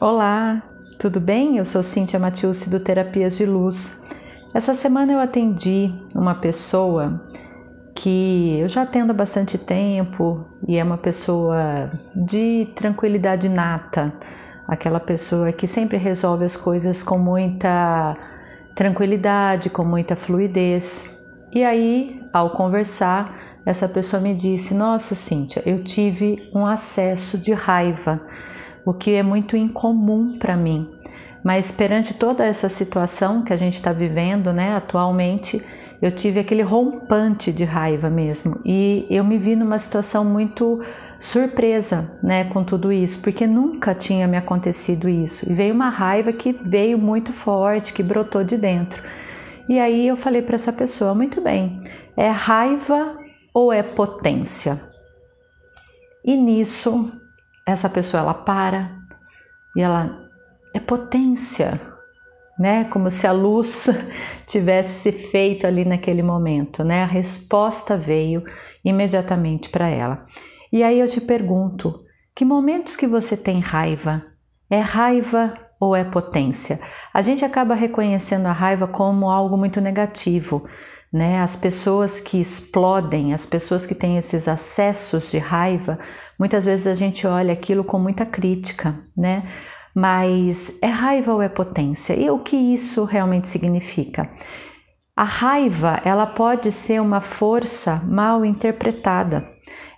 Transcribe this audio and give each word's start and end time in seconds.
Olá, 0.00 0.62
tudo 0.96 1.18
bem? 1.18 1.56
Eu 1.56 1.64
sou 1.64 1.82
Cíntia 1.82 2.20
Matiusi 2.20 2.70
do 2.70 2.78
Terapias 2.78 3.36
de 3.36 3.44
Luz. 3.44 4.00
Essa 4.54 4.72
semana 4.72 5.12
eu 5.12 5.18
atendi 5.18 5.92
uma 6.14 6.36
pessoa 6.36 7.20
que 7.96 8.60
eu 8.60 8.68
já 8.68 8.82
atendo 8.82 9.10
há 9.10 9.14
bastante 9.14 9.58
tempo 9.58 10.46
e 10.68 10.76
é 10.76 10.84
uma 10.84 10.98
pessoa 10.98 11.90
de 12.14 12.68
tranquilidade 12.76 13.48
nata, 13.48 14.12
aquela 14.68 15.00
pessoa 15.00 15.50
que 15.50 15.66
sempre 15.66 15.96
resolve 15.96 16.44
as 16.44 16.56
coisas 16.56 17.02
com 17.02 17.18
muita 17.18 18.16
tranquilidade, 18.76 19.68
com 19.68 19.84
muita 19.84 20.14
fluidez. 20.14 21.18
E 21.52 21.64
aí, 21.64 22.22
ao 22.32 22.50
conversar, 22.50 23.36
essa 23.66 23.88
pessoa 23.88 24.22
me 24.22 24.32
disse: 24.32 24.74
Nossa, 24.74 25.16
Cíntia, 25.16 25.60
eu 25.66 25.82
tive 25.82 26.48
um 26.54 26.64
acesso 26.64 27.36
de 27.36 27.52
raiva 27.52 28.20
o 28.84 28.92
que 28.92 29.14
é 29.14 29.22
muito 29.22 29.56
incomum 29.56 30.38
para 30.38 30.56
mim. 30.56 30.90
Mas 31.42 31.70
perante 31.70 32.14
toda 32.14 32.44
essa 32.44 32.68
situação 32.68 33.42
que 33.42 33.52
a 33.52 33.56
gente 33.56 33.74
está 33.74 33.92
vivendo, 33.92 34.52
né, 34.52 34.74
atualmente, 34.74 35.62
eu 36.00 36.10
tive 36.10 36.40
aquele 36.40 36.62
rompante 36.62 37.52
de 37.52 37.64
raiva 37.64 38.08
mesmo 38.08 38.60
e 38.64 39.06
eu 39.10 39.24
me 39.24 39.36
vi 39.36 39.56
numa 39.56 39.78
situação 39.78 40.24
muito 40.24 40.80
surpresa, 41.18 42.18
né, 42.22 42.44
com 42.44 42.62
tudo 42.62 42.92
isso, 42.92 43.20
porque 43.20 43.46
nunca 43.46 43.94
tinha 43.94 44.28
me 44.28 44.36
acontecido 44.36 45.08
isso 45.08 45.50
e 45.50 45.54
veio 45.54 45.74
uma 45.74 45.88
raiva 45.88 46.32
que 46.32 46.52
veio 46.62 46.96
muito 46.96 47.32
forte, 47.32 47.92
que 47.92 48.02
brotou 48.02 48.44
de 48.44 48.56
dentro. 48.56 49.02
E 49.68 49.78
aí 49.78 50.06
eu 50.06 50.16
falei 50.16 50.42
para 50.42 50.54
essa 50.54 50.72
pessoa, 50.72 51.14
muito 51.14 51.40
bem, 51.40 51.80
é 52.16 52.28
raiva 52.28 53.18
ou 53.52 53.72
é 53.72 53.82
potência? 53.82 54.80
E 56.24 56.36
nisso 56.36 57.10
essa 57.68 57.88
pessoa 57.88 58.22
ela 58.22 58.34
para 58.34 58.96
e 59.76 59.82
ela 59.82 60.26
é 60.74 60.80
potência, 60.80 61.80
né? 62.58 62.84
Como 62.84 63.10
se 63.10 63.26
a 63.26 63.32
luz 63.32 63.88
tivesse 64.46 65.12
se 65.12 65.12
feito 65.12 65.66
ali 65.66 65.84
naquele 65.84 66.22
momento, 66.22 66.82
né? 66.82 67.02
A 67.02 67.06
resposta 67.06 67.96
veio 67.96 68.42
imediatamente 68.84 69.68
para 69.68 69.88
ela. 69.88 70.26
E 70.72 70.82
aí 70.82 70.98
eu 70.98 71.08
te 71.08 71.20
pergunto, 71.20 72.02
que 72.34 72.44
momentos 72.44 72.96
que 72.96 73.06
você 73.06 73.36
tem 73.36 73.60
raiva? 73.60 74.24
É 74.70 74.80
raiva 74.80 75.54
ou 75.78 75.94
é 75.94 76.04
potência? 76.04 76.80
A 77.12 77.20
gente 77.20 77.44
acaba 77.44 77.74
reconhecendo 77.74 78.46
a 78.46 78.52
raiva 78.52 78.86
como 78.86 79.30
algo 79.30 79.56
muito 79.56 79.80
negativo, 79.80 80.66
né? 81.12 81.40
As 81.40 81.56
pessoas 81.56 82.20
que 82.20 82.40
explodem, 82.40 83.32
as 83.32 83.46
pessoas 83.46 83.86
que 83.86 83.94
têm 83.94 84.18
esses 84.18 84.46
acessos 84.48 85.30
de 85.30 85.38
raiva, 85.38 85.98
muitas 86.38 86.64
vezes 86.64 86.86
a 86.86 86.94
gente 86.94 87.26
olha 87.26 87.52
aquilo 87.52 87.84
com 87.84 87.98
muita 87.98 88.26
crítica, 88.26 88.94
né? 89.16 89.42
Mas 89.94 90.78
é 90.82 90.86
raiva 90.86 91.32
ou 91.32 91.42
é 91.42 91.48
potência? 91.48 92.14
E 92.14 92.30
o 92.30 92.38
que 92.38 92.56
isso 92.56 93.04
realmente 93.04 93.48
significa? 93.48 94.30
A 95.16 95.24
raiva, 95.24 96.00
ela 96.04 96.26
pode 96.26 96.70
ser 96.70 97.00
uma 97.00 97.20
força 97.20 98.00
mal 98.06 98.44
interpretada. 98.44 99.48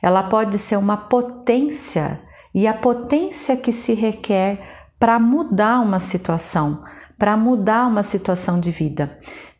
Ela 0.00 0.22
pode 0.22 0.58
ser 0.58 0.76
uma 0.76 0.96
potência 0.96 2.18
e 2.54 2.66
a 2.66 2.72
potência 2.72 3.56
que 3.56 3.72
se 3.72 3.92
requer 3.94 4.58
para 4.98 5.18
mudar 5.18 5.80
uma 5.80 5.98
situação, 5.98 6.82
para 7.20 7.36
mudar 7.36 7.86
uma 7.86 8.02
situação 8.02 8.58
de 8.58 8.70
vida. 8.70 9.10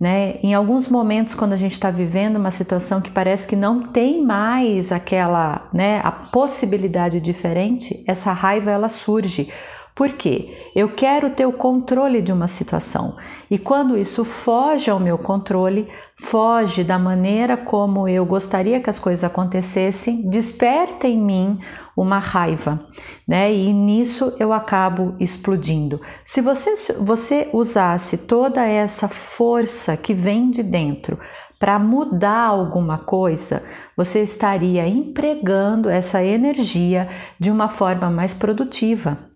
Né? 0.01 0.39
Em 0.43 0.55
alguns 0.55 0.89
momentos, 0.89 1.35
quando 1.35 1.53
a 1.53 1.57
gente 1.57 1.73
está 1.73 1.91
vivendo 1.91 2.37
uma 2.37 2.51
situação 2.51 3.03
que 3.03 3.11
parece 3.11 3.47
que 3.47 3.55
não 3.55 3.83
tem 3.83 4.25
mais 4.25 4.91
aquela, 4.91 5.69
né, 5.71 6.01
a 6.03 6.11
possibilidade 6.11 7.21
diferente, 7.21 8.03
essa 8.09 8.33
raiva 8.33 8.71
ela 8.71 8.89
surge. 8.89 9.53
Por 10.01 10.13
quê? 10.13 10.57
Eu 10.75 10.95
quero 10.95 11.29
ter 11.29 11.45
o 11.45 11.53
controle 11.53 12.23
de 12.23 12.33
uma 12.33 12.47
situação 12.47 13.19
e 13.51 13.59
quando 13.59 13.99
isso 13.99 14.25
foge 14.25 14.91
ao 14.91 14.99
meu 14.99 15.19
controle, 15.19 15.87
foge 16.17 16.83
da 16.83 16.99
maneira 16.99 17.55
como 17.55 18.09
eu 18.09 18.25
gostaria 18.25 18.81
que 18.81 18.89
as 18.89 18.99
coisas 18.99 19.25
acontecessem, 19.25 20.23
desperta 20.23 21.07
em 21.07 21.19
mim 21.19 21.61
uma 21.95 22.19
raiva, 22.19 22.81
né? 23.29 23.53
E 23.53 23.71
nisso 23.75 24.33
eu 24.39 24.55
acabo 24.55 25.15
explodindo. 25.21 26.01
Se 26.25 26.41
você, 26.41 26.77
você 26.99 27.51
usasse 27.53 28.17
toda 28.17 28.65
essa 28.65 29.07
força 29.07 29.99
que 29.99 30.15
vem 30.15 30.51
de 30.51 30.63
dentro 30.63 31.19
para 31.59 31.79
mudar 31.79 32.47
alguma 32.47 32.97
coisa, 32.97 33.63
você 33.95 34.23
estaria 34.23 34.89
empregando 34.89 35.91
essa 35.91 36.25
energia 36.25 37.07
de 37.39 37.51
uma 37.51 37.69
forma 37.69 38.09
mais 38.09 38.33
produtiva. 38.33 39.29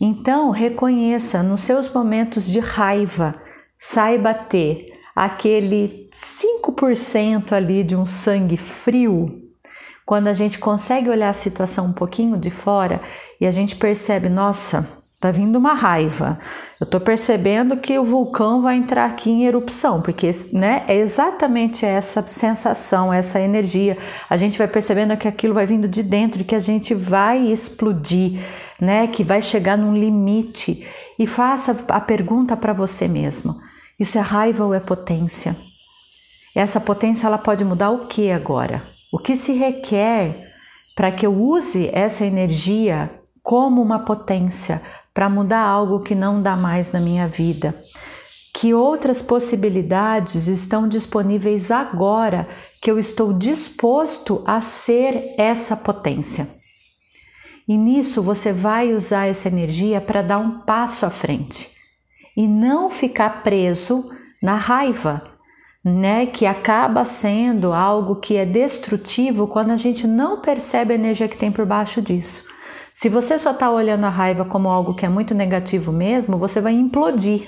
Então, 0.00 0.50
reconheça 0.50 1.42
nos 1.42 1.62
seus 1.62 1.92
momentos 1.92 2.46
de 2.46 2.60
raiva, 2.60 3.34
saiba 3.78 4.34
ter 4.34 4.92
aquele 5.14 6.10
5% 6.12 7.52
ali 7.52 7.82
de 7.82 7.96
um 7.96 8.04
sangue 8.04 8.56
frio 8.56 9.42
quando 10.06 10.28
a 10.28 10.32
gente 10.32 10.58
consegue 10.58 11.10
olhar 11.10 11.30
a 11.30 11.34
situação 11.34 11.86
um 11.86 11.92
pouquinho 11.92 12.38
de 12.38 12.48
fora 12.48 13.00
e 13.40 13.46
a 13.46 13.50
gente 13.50 13.74
percebe, 13.74 14.28
nossa, 14.28 14.88
tá 15.18 15.32
vindo 15.32 15.56
uma 15.56 15.74
raiva. 15.74 16.38
Eu 16.80 16.86
tô 16.86 17.00
percebendo 17.00 17.76
que 17.78 17.98
o 17.98 18.04
vulcão 18.04 18.62
vai 18.62 18.76
entrar 18.76 19.06
aqui 19.06 19.30
em 19.30 19.46
erupção, 19.46 20.00
porque 20.00 20.30
né, 20.52 20.84
é 20.86 20.94
exatamente 20.94 21.84
essa 21.84 22.22
sensação, 22.26 23.12
essa 23.12 23.40
energia. 23.40 23.98
A 24.30 24.36
gente 24.36 24.56
vai 24.56 24.68
percebendo 24.68 25.16
que 25.16 25.26
aquilo 25.26 25.54
vai 25.54 25.66
vindo 25.66 25.88
de 25.88 26.04
dentro 26.04 26.40
e 26.40 26.44
que 26.44 26.54
a 26.54 26.60
gente 26.60 26.94
vai 26.94 27.38
explodir, 27.38 28.38
né, 28.80 29.06
que 29.06 29.24
vai 29.24 29.40
chegar 29.40 29.76
num 29.76 29.94
limite. 29.94 30.86
E 31.18 31.26
faça 31.26 31.84
a 31.88 32.00
pergunta 32.00 32.56
para 32.56 32.72
você 32.72 33.08
mesmo: 33.08 33.60
isso 33.98 34.18
é 34.18 34.20
raiva 34.20 34.64
ou 34.64 34.74
é 34.74 34.80
potência? 34.80 35.56
Essa 36.54 36.80
potência 36.80 37.26
ela 37.26 37.38
pode 37.38 37.64
mudar 37.64 37.90
o 37.90 38.06
que 38.06 38.30
agora? 38.30 38.82
O 39.12 39.18
que 39.18 39.36
se 39.36 39.52
requer 39.52 40.52
para 40.94 41.12
que 41.12 41.26
eu 41.26 41.34
use 41.34 41.90
essa 41.92 42.24
energia 42.24 43.10
como 43.42 43.82
uma 43.82 44.00
potência 44.00 44.80
para 45.12 45.28
mudar 45.28 45.60
algo 45.60 46.00
que 46.00 46.14
não 46.14 46.42
dá 46.42 46.56
mais 46.56 46.92
na 46.92 47.00
minha 47.00 47.28
vida? 47.28 47.74
Que 48.54 48.72
outras 48.72 49.20
possibilidades 49.20 50.46
estão 50.46 50.88
disponíveis 50.88 51.70
agora 51.70 52.48
que 52.80 52.90
eu 52.90 52.98
estou 52.98 53.32
disposto 53.34 54.42
a 54.46 54.62
ser 54.62 55.34
essa 55.36 55.76
potência? 55.76 56.48
E 57.68 57.76
nisso 57.76 58.22
você 58.22 58.52
vai 58.52 58.92
usar 58.92 59.26
essa 59.26 59.48
energia 59.48 60.00
para 60.00 60.22
dar 60.22 60.38
um 60.38 60.60
passo 60.60 61.04
à 61.04 61.10
frente 61.10 61.70
e 62.36 62.46
não 62.46 62.90
ficar 62.90 63.42
preso 63.42 64.10
na 64.42 64.56
raiva, 64.56 65.22
né, 65.84 66.26
que 66.26 66.46
acaba 66.46 67.04
sendo 67.04 67.72
algo 67.72 68.16
que 68.16 68.36
é 68.36 68.44
destrutivo 68.44 69.46
quando 69.46 69.70
a 69.70 69.76
gente 69.76 70.06
não 70.06 70.40
percebe 70.40 70.92
a 70.92 70.96
energia 70.96 71.28
que 71.28 71.38
tem 71.38 71.50
por 71.50 71.64
baixo 71.64 72.02
disso. 72.02 72.46
Se 72.92 73.08
você 73.08 73.38
só 73.38 73.50
está 73.50 73.70
olhando 73.70 74.04
a 74.04 74.08
raiva 74.08 74.44
como 74.44 74.68
algo 74.68 74.94
que 74.94 75.04
é 75.04 75.08
muito 75.08 75.34
negativo 75.34 75.92
mesmo, 75.92 76.38
você 76.38 76.60
vai 76.60 76.72
implodir. 76.72 77.46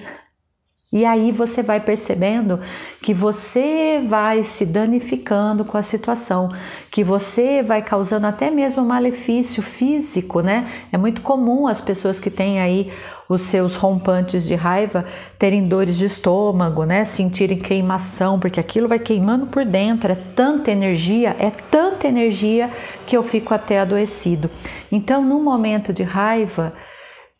E 0.90 1.04
aí 1.04 1.30
você 1.30 1.62
vai 1.62 1.80
percebendo 1.80 2.60
que 3.02 3.12
você 3.12 4.02
vai 4.08 4.42
se 4.42 4.64
danificando 4.64 5.62
com 5.62 5.76
a 5.76 5.82
situação, 5.82 6.50
que 6.90 7.04
você 7.04 7.62
vai 7.62 7.82
causando 7.82 8.26
até 8.26 8.50
mesmo 8.50 8.82
malefício 8.82 9.62
físico, 9.62 10.40
né? 10.40 10.66
É 10.90 10.96
muito 10.96 11.20
comum 11.20 11.66
as 11.66 11.78
pessoas 11.78 12.18
que 12.18 12.30
têm 12.30 12.58
aí 12.58 12.90
os 13.28 13.42
seus 13.42 13.76
rompantes 13.76 14.46
de 14.46 14.54
raiva 14.54 15.04
terem 15.38 15.68
dores 15.68 15.98
de 15.98 16.06
estômago, 16.06 16.84
né? 16.84 17.04
Sentirem 17.04 17.58
queimação, 17.58 18.40
porque 18.40 18.58
aquilo 18.58 18.88
vai 18.88 18.98
queimando 18.98 19.46
por 19.46 19.66
dentro, 19.66 20.10
é 20.10 20.16
tanta 20.34 20.70
energia, 20.70 21.36
é 21.38 21.50
tanta 21.50 22.08
energia 22.08 22.70
que 23.06 23.14
eu 23.14 23.22
fico 23.22 23.52
até 23.52 23.80
adoecido. 23.80 24.50
Então, 24.90 25.22
num 25.22 25.42
momento 25.42 25.92
de 25.92 26.02
raiva, 26.02 26.72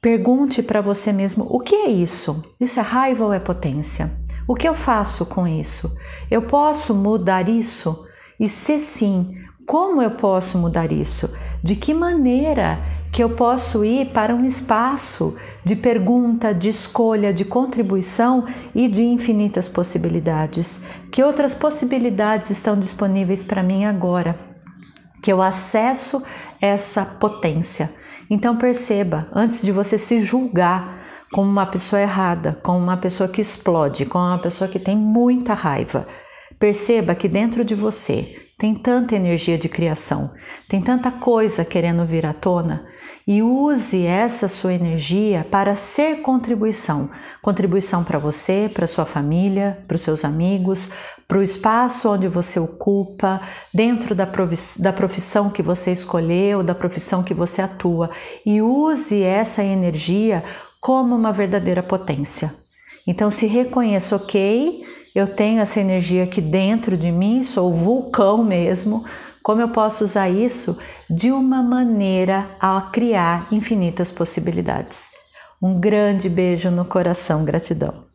pergunte 0.00 0.62
para 0.62 0.80
você 0.80 1.12
mesmo: 1.12 1.46
o 1.50 1.60
que 1.60 1.74
é 1.74 1.88
isso? 1.88 2.44
Isso 2.60 2.80
é 2.80 2.82
raiva 2.82 3.24
ou 3.24 3.32
é 3.32 3.38
potência? 3.38 4.10
O 4.46 4.54
que 4.54 4.68
eu 4.68 4.74
faço 4.74 5.26
com 5.26 5.46
isso? 5.46 5.94
Eu 6.30 6.42
posso 6.42 6.94
mudar 6.94 7.48
isso? 7.48 8.06
E 8.40 8.48
se 8.48 8.78
sim, 8.78 9.34
como 9.66 10.00
eu 10.00 10.12
posso 10.12 10.58
mudar 10.58 10.90
isso? 10.90 11.30
De 11.62 11.76
que 11.76 11.92
maneira 11.92 12.78
que 13.12 13.22
eu 13.22 13.30
posso 13.30 13.84
ir 13.84 14.10
para 14.12 14.34
um 14.34 14.44
espaço 14.44 15.36
de 15.64 15.74
pergunta, 15.74 16.54
de 16.54 16.68
escolha, 16.68 17.32
de 17.32 17.44
contribuição 17.44 18.46
e 18.74 18.88
de 18.88 19.04
infinitas 19.04 19.68
possibilidades. 19.68 20.84
Que 21.10 21.22
outras 21.22 21.54
possibilidades 21.54 22.50
estão 22.50 22.78
disponíveis 22.78 23.42
para 23.42 23.62
mim 23.62 23.84
agora? 23.84 24.38
Que 25.22 25.32
eu 25.32 25.42
acesso 25.42 26.22
essa 26.60 27.04
potência. 27.04 27.90
Então 28.30 28.56
perceba, 28.56 29.28
antes 29.32 29.62
de 29.62 29.72
você 29.72 29.96
se 29.96 30.20
julgar 30.20 30.98
como 31.32 31.50
uma 31.50 31.66
pessoa 31.66 32.00
errada, 32.00 32.58
como 32.62 32.78
uma 32.78 32.96
pessoa 32.96 33.28
que 33.28 33.40
explode, 33.40 34.06
como 34.06 34.25
uma 34.25 34.38
pessoa 34.38 34.69
que 34.69 34.78
tem 34.78 34.96
muita 34.96 35.54
raiva, 35.54 36.06
perceba 36.58 37.14
que 37.14 37.28
dentro 37.28 37.64
de 37.64 37.75
você 37.75 38.36
tem 38.58 38.75
tanta 38.75 39.14
energia 39.14 39.56
de 39.56 39.69
criação, 39.69 40.32
tem 40.69 40.80
tanta 40.80 41.10
coisa 41.10 41.64
querendo 41.64 42.04
vir 42.04 42.26
à 42.26 42.32
tona 42.32 42.86
e 43.28 43.42
use 43.42 44.06
essa 44.06 44.48
sua 44.48 44.72
energia 44.72 45.46
para 45.50 45.76
ser 45.76 46.22
contribuição. 46.22 47.10
Contribuição 47.42 48.02
para 48.02 48.19
você, 48.19 48.70
para 48.72 48.86
sua 48.86 49.04
família, 49.04 49.84
para 49.86 49.96
os 49.96 50.00
seus 50.00 50.25
amigos, 50.25 50.88
para 51.28 51.36
o 51.36 51.42
espaço 51.42 52.08
onde 52.10 52.26
você 52.26 52.58
ocupa, 52.58 53.38
dentro 53.72 54.14
da 54.14 54.92
profissão 54.94 55.50
que 55.50 55.62
você 55.62 55.92
escolheu, 55.92 56.62
da 56.62 56.75
profissão 56.75 57.22
que 57.22 57.34
você 57.34 57.60
atua. 57.60 58.08
E 58.46 58.62
use 58.62 59.22
essa 59.22 59.62
energia 59.62 60.42
como 60.81 61.14
uma 61.14 61.31
verdadeira 61.31 61.82
potência. 61.82 62.50
Então, 63.06 63.31
se 63.31 63.46
reconheça, 63.46 64.16
ok, 64.16 64.86
eu 65.14 65.26
tenho 65.26 65.60
essa 65.60 65.78
energia 65.78 66.24
aqui 66.24 66.40
dentro 66.40 66.96
de 66.96 67.12
mim, 67.12 67.44
sou 67.44 67.74
vulcão 67.74 68.42
mesmo. 68.42 69.04
Como 69.48 69.62
eu 69.62 69.70
posso 69.70 70.04
usar 70.04 70.28
isso 70.28 70.76
de 71.08 71.32
uma 71.32 71.62
maneira 71.62 72.50
a 72.60 72.82
criar 72.92 73.48
infinitas 73.50 74.12
possibilidades? 74.12 75.08
Um 75.62 75.80
grande 75.80 76.28
beijo 76.28 76.70
no 76.70 76.84
coração, 76.84 77.46
gratidão. 77.46 78.07